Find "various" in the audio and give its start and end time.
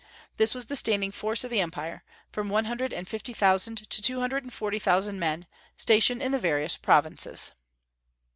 6.39-6.75